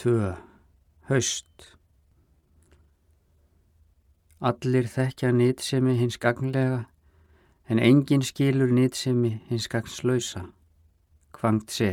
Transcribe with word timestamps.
2. 0.00 0.32
Haust 1.10 1.64
Allir 4.40 4.86
þekkja 4.88 5.28
nýtsemi 5.36 5.92
hins 5.98 6.16
gagnlega 6.16 6.86
en 7.68 7.82
engin 7.84 8.22
skilur 8.24 8.70
nýtsemi 8.72 9.34
hins 9.50 9.66
gagnslausa. 9.68 10.46
Kvangt 11.36 11.74
sé. 11.74 11.90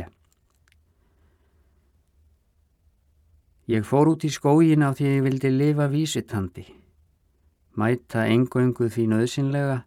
Ég 3.68 3.84
fór 3.84 4.08
út 4.14 4.24
í 4.24 4.30
skógin 4.32 4.86
af 4.86 4.96
því 4.96 5.10
ég 5.10 5.26
vildi 5.26 5.50
lifa 5.52 5.90
vísitandi, 5.92 6.64
mæta 7.76 8.24
engöngu 8.24 8.88
því 8.88 9.04
nöðsynlega 9.10 9.82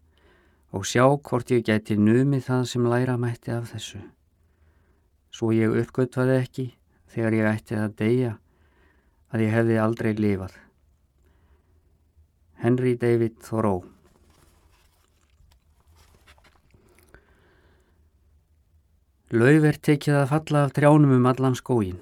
og 0.78 0.86
sjá 0.86 1.08
hvort 1.10 1.56
ég 1.58 1.66
gæti 1.66 1.98
numið 1.98 2.46
það 2.52 2.70
sem 2.76 2.86
læra 2.86 3.18
mætti 3.18 3.56
af 3.58 3.74
þessu. 3.74 4.04
Svo 5.34 5.50
ég 5.58 5.74
uppgötvaði 5.82 6.38
ekki 6.38 6.68
þegar 7.12 7.38
ég 7.38 7.50
ætti 7.52 7.80
að 7.80 7.96
deyja 8.02 8.36
að 9.32 9.46
ég 9.46 9.56
hefði 9.56 9.80
aldrei 9.80 10.12
lifað. 10.18 10.54
Henry 12.62 12.94
David 13.00 13.40
Thoreau 13.42 13.82
Lauf 19.32 19.64
er 19.64 19.78
tekið 19.80 20.18
að 20.20 20.32
falla 20.34 20.62
af 20.68 20.74
trjánum 20.76 21.14
um 21.16 21.28
allan 21.30 21.56
skógin. 21.56 22.02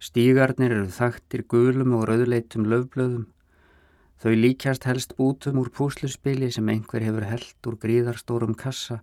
Stígarnir 0.00 0.72
eru 0.72 0.88
þaktir 0.88 1.44
gulum 1.44 1.92
og 1.98 2.06
rauðleitum 2.08 2.64
löfblöðum. 2.72 3.26
Þau 4.16 4.32
líkjast 4.40 4.88
helst 4.88 5.12
bútum 5.18 5.60
úr 5.60 5.68
púsluspili 5.76 6.48
sem 6.50 6.72
einhver 6.72 7.04
hefur 7.04 7.28
held 7.28 7.68
úr 7.68 7.76
gríðarstórum 7.84 8.56
kassa 8.56 9.02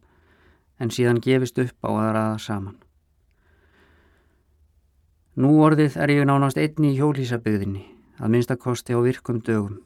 en 0.81 0.89
síðan 0.89 1.21
gefist 1.21 1.61
upp 1.61 1.85
á 1.85 1.89
að 1.93 2.13
raða 2.17 2.37
saman. 2.41 2.79
Nú 5.37 5.59
orðið 5.61 5.97
er 6.01 6.09
ég 6.09 6.25
nánast 6.25 6.57
einni 6.57 6.95
í 6.95 6.97
hjólísabygðinni, 6.97 7.83
að 8.17 8.31
minnstakosti 8.33 8.97
á 8.97 8.99
virkum 9.05 9.37
dögum. 9.45 9.77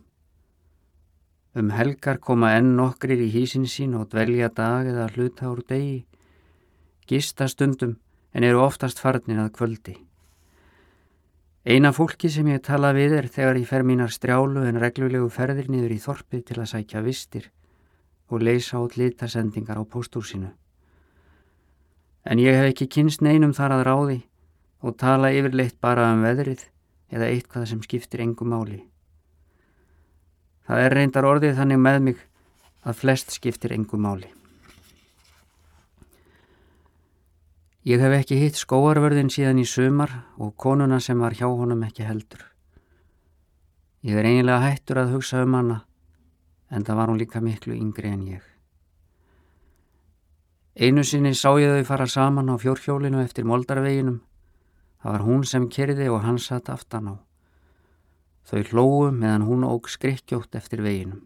Um 1.53 1.69
helgar 1.75 2.17
koma 2.23 2.53
enn 2.55 2.77
nokkrir 2.77 3.19
í 3.19 3.27
hísin 3.29 3.67
sín 3.67 3.97
og 3.99 4.07
dvelja 4.13 4.47
dag 4.55 4.87
eða 4.87 5.09
hluta 5.11 5.51
úr 5.51 5.61
degi, 5.67 6.05
gista 7.05 7.49
stundum 7.51 7.97
en 8.33 8.47
eru 8.47 8.63
oftast 8.63 9.03
farnir 9.03 9.43
að 9.43 9.51
kvöldi. 9.59 9.97
Eina 11.67 11.91
fólki 11.91 12.31
sem 12.31 12.47
ég 12.47 12.63
tala 12.63 12.95
við 12.95 13.19
er 13.19 13.27
þegar 13.27 13.59
ég 13.59 13.67
fer 13.67 13.83
mínar 13.83 14.11
strjálu 14.15 14.63
en 14.63 14.79
reglulegu 14.79 15.29
ferðir 15.29 15.69
niður 15.69 15.93
í 15.95 16.01
þorpið 16.01 16.47
til 16.47 16.59
að 16.63 16.71
sækja 16.71 17.03
vistir 17.03 17.51
og 18.31 18.41
leysa 18.41 18.79
át 18.79 18.95
litasendingar 18.97 19.79
á 19.79 19.83
póstúrsinu. 19.83 20.55
En 22.23 22.39
ég 22.39 22.55
hef 22.55 22.71
ekki 22.71 22.87
kynst 22.87 23.21
neinum 23.21 23.53
þar 23.53 23.77
að 23.77 23.89
ráði 23.91 24.21
og 24.83 24.97
tala 24.99 25.31
yfirleitt 25.31 25.79
bara 25.81 26.09
um 26.11 26.23
veðrið 26.25 26.67
eða 27.13 27.29
eitthvað 27.31 27.69
sem 27.71 27.81
skiptir 27.85 28.23
engu 28.25 28.45
máli. 28.45 28.81
Það 30.67 30.85
er 30.85 30.95
reyndar 30.97 31.27
orðið 31.27 31.57
þannig 31.59 31.79
með 31.79 31.99
mig 32.07 32.23
að 32.83 32.99
flest 32.99 33.31
skiptir 33.35 33.73
engu 33.75 33.99
máli. 33.99 34.29
Ég 37.87 37.99
hef 37.99 38.15
ekki 38.15 38.39
hitt 38.39 38.59
skóarvörðin 38.59 39.31
síðan 39.31 39.59
í 39.59 39.65
sumar 39.67 40.11
og 40.39 40.55
konuna 40.59 41.01
sem 41.03 41.19
var 41.19 41.35
hjá 41.35 41.49
honum 41.49 41.83
ekki 41.83 42.05
heldur. 42.07 42.45
Ég 44.03 44.19
er 44.19 44.27
eiginlega 44.27 44.63
hættur 44.63 45.01
að 45.01 45.15
hugsa 45.15 45.43
um 45.43 45.55
hana 45.59 45.81
en 46.71 46.83
það 46.83 46.99
var 46.99 47.11
hún 47.11 47.19
líka 47.19 47.43
miklu 47.43 47.75
yngri 47.75 48.11
en 48.11 48.23
ég. 48.35 48.43
Einu 50.79 51.03
sinni 51.05 51.35
sá 51.35 51.51
ég 51.59 51.75
þau 51.75 51.89
fara 51.91 52.07
saman 52.07 52.49
á 52.51 52.55
fjórhjólinu 52.59 53.19
eftir 53.21 53.45
moldarveginum 53.45 54.21
Það 55.03 55.11
var 55.11 55.23
hún 55.27 55.41
sem 55.43 55.67
kerði 55.67 56.05
og 56.07 56.21
hann 56.23 56.37
satt 56.39 56.69
aftan 56.71 57.09
á. 57.11 57.15
Þau 58.47 58.61
hlóu 58.69 59.09
meðan 59.11 59.43
hún 59.43 59.65
óg 59.67 59.89
skrikkjótt 59.91 60.55
eftir 60.55 60.79
veginum. 60.79 61.25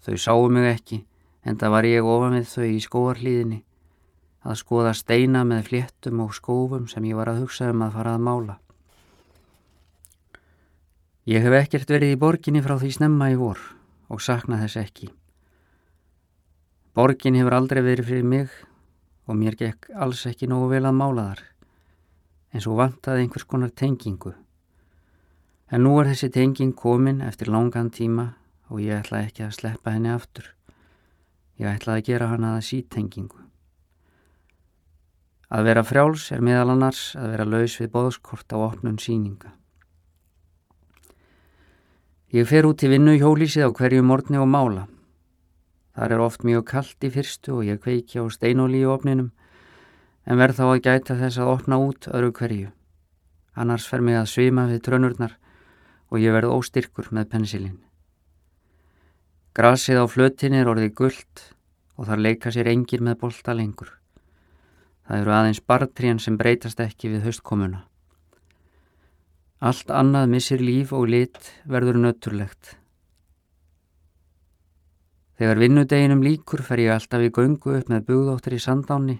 Þau 0.00 0.16
sáu 0.16 0.48
mig 0.48 0.64
ekki 0.70 1.02
en 1.44 1.58
það 1.60 1.74
var 1.74 1.88
ég 1.88 2.08
ofan 2.08 2.38
við 2.38 2.46
þau 2.48 2.64
í 2.64 2.78
skóarlíðinni 2.80 3.58
að 4.40 4.56
skoða 4.62 4.94
steina 4.96 5.44
með 5.44 5.68
fléttum 5.68 6.24
og 6.24 6.32
skófum 6.32 6.88
sem 6.88 7.04
ég 7.10 7.20
var 7.20 7.28
að 7.28 7.42
hugsa 7.44 7.68
um 7.74 7.84
að 7.84 7.98
fara 7.98 8.16
að 8.16 8.24
mála. 8.24 8.56
Ég 11.28 11.44
hef 11.44 11.58
ekkert 11.60 11.92
verið 11.92 12.16
í 12.16 12.20
borginni 12.24 12.64
frá 12.64 12.78
því 12.80 12.94
snemma 12.96 13.28
í 13.34 13.36
vor 13.36 13.60
og 14.08 14.24
sakna 14.24 14.62
þess 14.64 14.80
ekki. 14.80 15.12
Borgin 16.96 17.36
hefur 17.36 17.60
aldrei 17.60 17.84
verið 17.84 18.08
fyrir 18.08 18.32
mig 18.32 18.58
og 19.28 19.36
mér 19.36 19.60
gekk 19.60 19.92
alls 19.92 20.24
ekki 20.24 20.48
nógu 20.48 20.72
vel 20.72 20.86
að 20.88 20.96
mála 21.04 21.28
þar 21.28 21.49
en 22.52 22.62
svo 22.62 22.76
vantaði 22.78 23.24
einhvers 23.24 23.46
konar 23.46 23.70
tengingu. 23.70 24.32
En 25.70 25.84
nú 25.86 25.96
er 26.00 26.10
þessi 26.10 26.30
tenging 26.34 26.74
komin 26.74 27.20
eftir 27.22 27.50
langan 27.52 27.92
tíma 27.94 28.32
og 28.70 28.82
ég 28.82 29.04
ætla 29.04 29.22
ekki 29.26 29.44
að 29.46 29.54
sleppa 29.58 29.94
henni 29.94 30.10
aftur. 30.10 30.48
Ég 31.60 31.70
ætla 31.70 31.98
að 31.98 32.06
gera 32.08 32.30
hana 32.32 32.56
að 32.56 32.66
sítengingu. 32.70 33.38
Að 35.50 35.66
vera 35.66 35.82
frjáls 35.86 36.28
er 36.34 36.42
meðal 36.46 36.74
annars 36.74 37.16
að 37.18 37.32
vera 37.34 37.46
laus 37.46 37.74
við 37.80 37.90
boðskort 37.94 38.54
á 38.54 38.58
opnun 38.58 38.98
síninga. 39.02 39.50
Ég 42.30 42.46
fer 42.46 42.66
út 42.68 42.82
í 42.86 42.90
vinnu 42.90 43.16
hjólísið 43.18 43.66
á 43.66 43.70
hverju 43.74 44.04
morgni 44.06 44.38
og 44.38 44.46
mála. 44.46 44.86
Þar 45.98 46.14
er 46.14 46.22
oft 46.22 46.46
mjög 46.46 46.68
kallt 46.70 47.06
í 47.06 47.10
fyrstu 47.10 47.56
og 47.58 47.66
ég 47.66 47.80
kveiki 47.82 48.22
á 48.22 48.24
steinóli 48.30 48.84
í 48.84 48.86
opninum 48.86 49.32
en 50.30 50.38
verð 50.38 50.60
þá 50.60 50.66
að 50.68 50.82
gæta 50.84 51.16
þess 51.18 51.42
að 51.42 51.48
opna 51.50 51.76
út 51.82 52.06
öru 52.14 52.30
hverju. 52.30 52.70
Annars 53.58 53.86
fer 53.90 54.02
mig 54.06 54.14
að 54.14 54.28
svima 54.30 54.68
við 54.70 54.84
trönurnar 54.86 55.32
og 56.10 56.22
ég 56.22 56.34
verð 56.34 56.52
óstyrkur 56.54 57.08
með 57.10 57.30
pensilinn. 57.32 57.78
Grasið 59.58 59.98
á 59.98 60.06
flötinni 60.06 60.60
er 60.62 60.70
orðið 60.70 60.92
gullt 61.00 61.42
og 61.98 62.06
þar 62.06 62.22
leika 62.22 62.52
sér 62.54 62.70
engir 62.70 63.02
með 63.02 63.18
bolta 63.24 63.54
lengur. 63.58 63.90
Það 65.08 65.22
eru 65.24 65.32
aðeins 65.34 65.60
bartrían 65.66 66.22
sem 66.22 66.36
breytast 66.38 66.78
ekki 66.80 67.10
við 67.10 67.26
höstkomuna. 67.26 67.80
Allt 69.58 69.90
annað 69.90 70.30
missir 70.30 70.62
líf 70.62 70.92
og 70.94 71.08
lit 71.10 71.50
verður 71.66 71.98
nötturlegt. 72.04 72.76
Þegar 75.40 75.58
vinnudeginum 75.58 76.22
líkur 76.22 76.62
fer 76.62 76.84
ég 76.84 76.94
alltaf 76.94 77.26
í 77.26 77.32
göngu 77.34 77.74
upp 77.80 77.90
með 77.90 78.06
bugðóttir 78.06 78.54
í 78.54 78.62
sandáni 78.62 79.18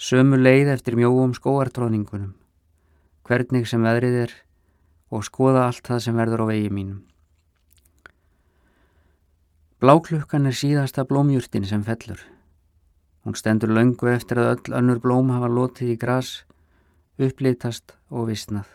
sömu 0.00 0.38
leið 0.40 0.70
eftir 0.72 0.94
mjóum 0.96 1.34
skóartróningunum, 1.36 2.32
hvernig 3.28 3.66
sem 3.68 3.82
veðrið 3.84 4.14
er 4.22 4.32
og 5.12 5.26
skoða 5.26 5.66
allt 5.66 5.84
það 5.84 6.00
sem 6.06 6.16
verður 6.16 6.44
á 6.48 6.50
vegi 6.54 6.70
mínum. 6.72 7.02
Bláklukkan 9.84 10.48
er 10.48 10.56
síðasta 10.56 11.04
blómjúrtin 11.04 11.68
sem 11.68 11.84
fellur. 11.84 12.20
Hún 13.28 13.36
stendur 13.36 13.74
löngu 13.76 14.08
eftir 14.08 14.40
að 14.40 14.54
öll 14.54 14.78
önnur 14.80 15.04
blóm 15.04 15.34
hafa 15.36 15.52
lotið 15.52 15.92
í 15.92 16.00
gras, 16.00 16.32
upplítast 17.20 17.92
og 18.08 18.30
vissnað. 18.32 18.68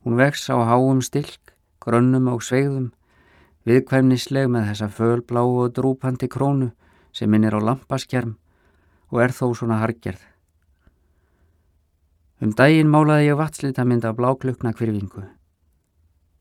Hún 0.00 0.16
vex 0.16 0.48
á 0.48 0.56
háum 0.64 1.04
stilk, 1.04 1.52
grönnum 1.84 2.32
og 2.32 2.40
sveigðum, 2.40 2.94
viðkvæmnisleg 3.68 4.48
með 4.48 4.72
þessa 4.72 4.88
fölbláu 4.96 5.58
og 5.60 5.74
drúpandi 5.76 6.32
krónu 6.32 6.72
sem 7.12 7.28
minnir 7.28 7.52
á 7.52 7.60
lampaskjerm 7.60 8.38
og 9.12 9.20
er 9.20 9.34
þó 9.36 9.52
svona 9.54 9.78
hargerð. 9.82 10.22
Um 12.42 12.54
daginn 12.58 12.90
málaði 12.90 13.28
ég 13.28 13.38
vatslítamynd 13.38 14.06
af 14.08 14.16
bláklukna 14.18 14.72
kvirfingu. 14.74 15.22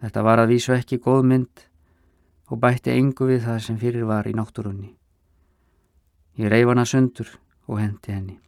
Þetta 0.02 0.24
var 0.26 0.42
að 0.42 0.56
vísu 0.56 0.74
ekki 0.74 0.98
góð 0.98 1.28
mynd 1.30 1.66
og 2.50 2.62
bætti 2.64 2.96
engu 2.96 3.28
við 3.30 3.44
það 3.46 3.60
sem 3.68 3.78
fyrir 3.78 4.08
var 4.10 4.26
í 4.26 4.34
náttúrunni. 4.34 4.96
Ég 6.42 6.50
reyf 6.50 6.72
hana 6.72 6.88
sundur 6.90 7.30
og 7.68 7.78
hendi 7.84 8.16
henni. 8.16 8.40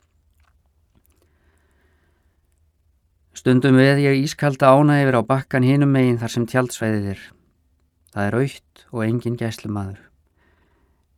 Stundum 3.37 3.77
veð 3.77 4.01
ég 4.01 4.23
ískalda 4.23 4.71
ána 4.71 5.01
yfir 5.03 5.19
á 5.19 5.21
bakkan 5.21 5.67
hinum 5.67 5.93
megin 5.93 6.19
þar 6.21 6.33
sem 6.33 6.47
tjaldsvæðið 6.47 7.11
er. 7.13 7.21
Það 8.13 8.27
er 8.29 8.39
aukt 8.39 8.83
og 8.93 9.05
engin 9.05 9.37
gæslumadur. 9.37 10.12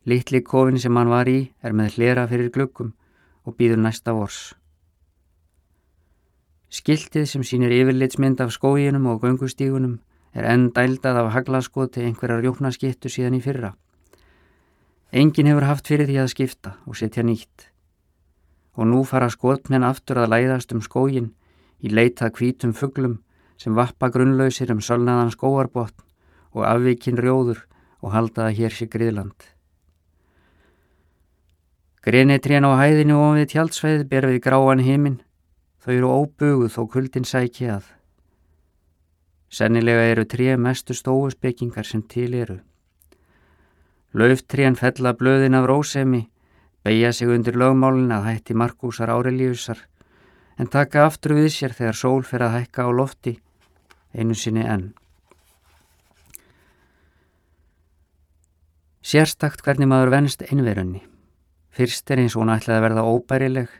Littli 0.06 0.42
kofin 0.46 0.78
sem 0.78 0.96
hann 0.96 1.10
var 1.10 1.26
í 1.26 1.38
er 1.66 1.74
með 1.74 1.96
hlera 1.96 2.28
fyrir 2.30 2.52
glöggum 2.54 2.92
og 3.42 3.56
býður 3.58 3.80
næsta 3.82 4.12
vors. 4.14 4.54
Skiltið 6.70 7.24
sem 7.30 7.42
sínir 7.46 7.74
yfirlitsmynd 7.74 8.42
af 8.42 8.52
skóginum 8.54 9.08
og 9.10 9.24
göngustígunum 9.24 9.96
er 10.36 10.46
enn 10.52 10.68
dældað 10.76 11.18
af 11.22 11.32
haglaskoti 11.34 12.04
einhverjar 12.06 12.44
jóknaskittu 12.46 13.10
síðan 13.10 13.38
í 13.38 13.42
fyrra. 13.42 13.72
Engin 15.10 15.50
hefur 15.50 15.66
haft 15.66 15.90
fyrir 15.90 16.10
því 16.10 16.20
að 16.22 16.32
skipta 16.34 16.74
og 16.86 16.98
setja 17.00 17.24
nýtt. 17.26 17.70
Og 18.78 18.86
nú 18.90 19.02
fara 19.08 19.30
skotmenn 19.32 19.86
aftur 19.86 20.20
að 20.22 20.34
læðast 20.34 20.74
um 20.76 20.84
skógin 20.84 21.32
í 21.80 21.90
leitað 21.90 22.34
kvítum 22.38 22.76
fugglum 22.76 23.18
sem 23.56 23.74
vappa 23.74 24.12
grunnlausir 24.12 24.70
um 24.74 24.84
solnaðan 24.84 25.34
skóarbotn 25.34 26.04
og 26.54 26.64
afvikinn 26.68 27.18
rjóður 27.18 27.64
og 28.02 28.12
haldaða 28.12 28.54
hér 28.58 28.74
sér 28.74 28.92
griðland. 28.92 29.55
Grenitrén 32.06 32.62
á 32.62 32.70
hæðinu 32.78 33.16
og 33.18 33.32
við 33.34 33.48
tjaldsveið 33.50 34.02
ber 34.06 34.28
við 34.30 34.36
gráan 34.44 34.82
heiminn. 34.86 35.16
Þau 35.82 35.92
eru 35.96 36.10
óbuguð 36.14 36.68
þó 36.70 36.82
kuldin 36.92 37.24
sæki 37.26 37.66
að. 37.66 37.88
Sennilega 39.50 40.04
eru 40.12 40.22
tré 40.30 40.54
mestu 40.54 40.94
stóuspekingar 40.94 41.86
sem 41.88 42.04
til 42.06 42.36
eru. 42.38 42.60
Lauftrén 44.14 44.78
fella 44.78 45.16
blöðin 45.18 45.58
af 45.58 45.66
rósemi, 45.66 46.28
beigja 46.86 47.10
sig 47.12 47.26
undir 47.26 47.58
lögmálin 47.58 48.14
að 48.14 48.28
hætti 48.30 48.54
Markúsar 48.54 49.10
Árelíusar, 49.10 49.82
en 50.62 50.70
taka 50.70 51.08
aftur 51.08 51.34
við 51.34 51.50
sér 51.56 51.74
þegar 51.74 51.98
sól 51.98 52.22
fyrir 52.22 52.46
að 52.46 52.56
hækka 52.60 52.86
á 52.86 52.90
lofti, 52.94 53.34
einu 54.14 54.38
sinni 54.38 54.62
enn. 54.62 54.92
Sérstakt 59.02 59.66
hvernig 59.66 59.90
maður 59.90 60.14
venst 60.14 60.46
einverunni. 60.46 61.02
Fyrst 61.76 62.08
er 62.10 62.22
eins 62.22 62.32
og 62.36 62.46
hún 62.46 62.54
ætlaði 62.54 62.78
að 62.78 62.84
verða 62.86 63.02
óbærileg, 63.04 63.72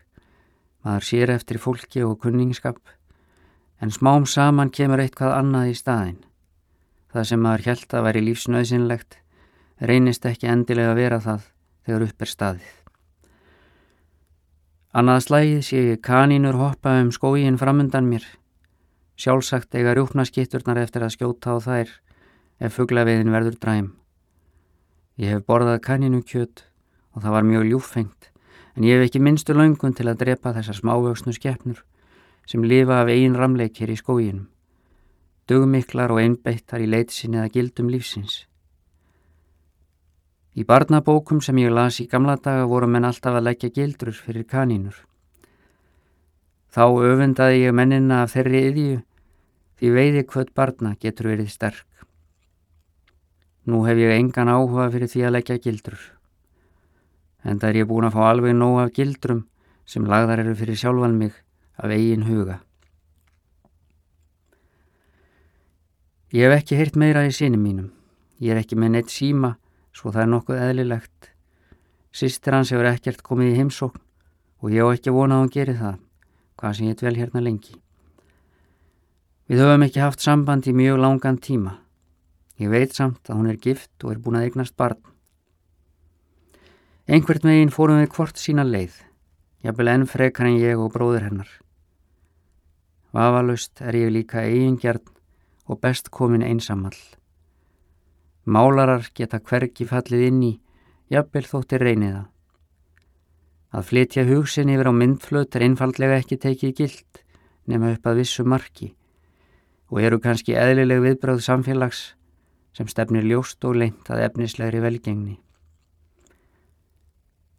maður 0.85 1.05
sér 1.07 1.31
eftir 1.33 1.57
fólki 1.57 2.03
og 2.05 2.19
kunningskap, 2.21 2.77
en 3.81 3.93
smám 3.93 4.27
saman 4.29 4.69
kemur 4.69 5.01
eitthvað 5.01 5.33
annað 5.39 5.71
í 5.71 5.77
staðin. 5.79 6.19
Það 7.09 7.29
sem 7.31 7.41
maður 7.41 7.65
held 7.71 7.95
að 7.97 8.05
veri 8.05 8.21
lífsnöðsynlegt 8.27 9.17
reynist 9.89 10.25
ekki 10.29 10.49
endilega 10.51 10.93
að 10.93 11.01
vera 11.01 11.19
það 11.23 11.47
þegar 11.87 12.05
upp 12.07 12.21
er 12.21 12.31
staðið. 12.35 12.69
Annað 14.97 15.23
slægið 15.25 15.65
sé 15.65 15.81
kanínur 16.01 16.57
hoppa 16.61 16.95
um 17.01 17.11
skógin 17.13 17.57
framundan 17.57 18.07
mér. 18.09 18.23
Sjálfsagt 19.17 19.73
eiga 19.73 19.97
rjúpna 19.97 20.25
skitturnar 20.25 20.83
eftir 20.83 21.05
að 21.05 21.15
skjóta 21.17 21.53
á 21.53 21.57
þær 21.61 21.91
ef 22.61 22.77
fugglaviðin 22.77 23.33
verður 23.33 23.57
dræm. 23.61 23.91
Ég 25.17 25.33
hef 25.33 25.45
borðað 25.49 25.81
kanínu 25.85 26.21
kjöt 26.21 26.67
og 27.17 27.23
það 27.25 27.33
var 27.33 27.47
mjög 27.49 27.63
ljúfengt 27.71 28.27
en 28.77 28.85
ég 28.85 28.99
hef 28.99 29.07
ekki 29.07 29.21
minnstu 29.25 29.55
laungun 29.57 29.95
til 29.97 30.05
að 30.05 30.19
drepa 30.21 30.53
þessar 30.53 30.77
smávöksnu 30.77 31.33
skeppnur 31.33 31.79
sem 32.45 32.61
lifa 32.61 33.01
af 33.01 33.09
eigin 33.09 33.35
ramleik 33.35 33.81
hér 33.81 33.89
í 33.91 33.97
skóginum, 33.97 34.45
dugmiklar 35.49 36.13
og 36.13 36.21
einbeittar 36.21 36.83
í 36.85 36.87
leitsinni 36.87 37.41
að 37.41 37.49
gildum 37.57 37.89
lífsins. 37.91 38.45
Í 40.57 40.63
barnabókum 40.65 41.41
sem 41.41 41.57
ég 41.59 41.73
las 41.73 41.99
í 42.01 42.07
gamla 42.09 42.37
daga 42.37 42.69
voru 42.69 42.87
menn 42.87 43.05
alltaf 43.05 43.35
að 43.35 43.49
leggja 43.49 43.73
gildrur 43.73 44.15
fyrir 44.15 44.45
kanínur. 44.47 44.95
Þá 46.73 46.85
öfundaði 46.85 47.65
ég 47.65 47.75
mennina 47.75 48.23
af 48.23 48.33
þeirri 48.37 48.63
yðju 48.69 48.99
því 49.77 49.91
veiði 49.97 50.23
hvort 50.31 50.53
barna 50.53 50.95
getur 51.01 51.33
verið 51.33 51.49
sterk. 51.53 51.87
Nú 53.65 53.83
hef 53.89 53.99
ég 53.99 54.15
engan 54.15 54.53
áhuga 54.53 54.87
fyrir 54.93 55.11
því 55.11 55.25
að 55.27 55.35
leggja 55.35 55.59
gildrur. 55.65 56.16
En 57.43 57.59
það 57.59 57.69
er 57.69 57.81
ég 57.81 57.89
búin 57.89 58.07
að 58.07 58.15
fá 58.17 58.23
alveg 58.29 58.55
nóg 58.55 58.79
af 58.81 58.93
gildrum 58.95 59.43
sem 59.85 60.07
lagðar 60.07 60.41
eru 60.43 60.55
fyrir 60.57 60.79
sjálfan 60.79 61.17
mig 61.19 61.35
af 61.77 61.91
eigin 61.93 62.25
huga. 62.27 62.61
Ég 66.33 66.43
hef 66.43 66.57
ekki 66.59 66.75
heyrt 66.75 66.97
meira 66.99 67.23
í 67.23 67.31
sínum 67.31 67.61
mínum. 67.63 67.91
Ég 68.43 68.51
er 68.51 68.59
ekki 68.59 68.75
með 68.75 68.93
neitt 68.93 69.13
síma, 69.13 69.55
svo 69.95 70.11
það 70.11 70.25
er 70.25 70.31
nokkuð 70.33 70.63
eðlilegt. 70.65 71.29
Sistir 72.11 72.57
hans 72.57 72.73
hefur 72.73 72.89
ekkert 72.89 73.23
komið 73.23 73.53
í 73.53 73.57
heimsókn 73.61 74.03
og 74.61 74.73
ég 74.73 74.83
á 74.83 74.91
ekki 74.91 75.13
vonað 75.13 75.37
að 75.37 75.43
hún 75.43 75.53
geri 75.53 75.75
það, 75.77 75.99
hvað 76.57 76.77
sem 76.77 76.89
ég 76.89 76.97
dvel 76.99 77.15
hérna 77.15 77.43
lengi. 77.45 77.75
Við 79.47 79.61
höfum 79.63 79.85
ekki 79.85 80.03
haft 80.03 80.25
samband 80.25 80.67
í 80.67 80.73
mjög 80.75 80.97
langan 80.99 81.37
tíma. 81.39 81.77
Ég 82.59 82.73
veit 82.73 82.95
samt 82.97 83.29
að 83.29 83.37
hún 83.37 83.51
er 83.53 83.61
gift 83.61 84.03
og 84.03 84.11
er 84.11 84.19
búin 84.19 84.39
að 84.39 84.49
eignast 84.49 84.75
barn. 84.75 84.99
Einhvert 87.07 87.45
meginn 87.47 87.69
fórum 87.71 88.01
við 88.01 88.09
hvort 88.17 88.35
sína 88.35 88.65
leið, 88.67 88.97
jafnvel 89.63 89.87
enn 89.93 90.01
frekar 90.11 90.49
en 90.49 90.57
ég 90.59 90.75
og 90.75 90.89
bróður 90.91 91.23
hennar. 91.29 91.51
Vafalust 93.15 93.79
er 93.79 93.95
ég 93.95 94.11
líka 94.11 94.43
eigingjarn 94.43 95.05
og 95.71 95.79
best 95.79 96.11
komin 96.11 96.43
einsamall. 96.43 96.97
Málarar 98.43 99.07
geta 99.15 99.39
hvergi 99.39 99.87
fallið 99.87 100.25
inn 100.27 100.43
í, 100.49 100.51
jafnvel 101.07 101.45
þóttir 101.47 101.87
reyniða. 101.87 102.25
Að 103.71 103.87
flytja 103.87 104.27
hugsin 104.27 104.75
yfir 104.75 104.91
á 104.91 104.93
myndflöt 104.99 105.55
er 105.55 105.63
einfallega 105.63 106.19
ekki 106.19 106.41
tekið 106.43 106.77
gild 106.83 107.25
nema 107.71 107.95
upp 107.95 108.03
að 108.03 108.23
vissu 108.25 108.43
marki 108.43 108.91
og 109.87 110.03
eru 110.03 110.19
kannski 110.19 110.59
eðlileg 110.59 111.05
viðbröð 111.07 111.39
samfélags 111.47 112.05
sem 112.75 112.91
stefnir 112.91 113.23
ljóst 113.23 113.63
og 113.63 113.79
leint 113.79 114.11
að 114.11 114.27
efnislegri 114.27 114.83
velgengni. 114.83 115.39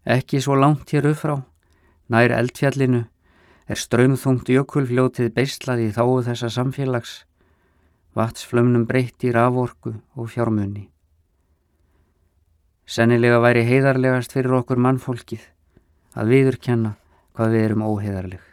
Ekki 0.09 0.41
svo 0.41 0.55
langt 0.57 0.89
hér 0.95 1.11
upp 1.11 1.19
frá, 1.21 1.35
nær 2.09 2.33
eldfjallinu 2.33 3.03
er 3.69 3.77
ströymþungt 3.77 4.49
jökulfljótið 4.49 5.35
beislaði 5.37 5.91
í 5.91 5.93
þáu 5.93 6.23
þessa 6.25 6.49
samfélags, 6.55 7.13
vatsflömnum 8.17 8.87
breytt 8.89 9.27
í 9.29 9.35
raforku 9.37 9.99
og 10.17 10.31
fjármunni. 10.33 10.87
Sennilega 12.89 13.43
væri 13.45 13.67
heiðarlegast 13.69 14.33
fyrir 14.33 14.63
okkur 14.63 14.81
mannfólkið 14.81 15.45
að 16.17 16.33
viðurkenna 16.33 16.95
hvað 17.37 17.53
við 17.53 17.67
erum 17.67 17.85
óheiðarleg. 17.85 18.48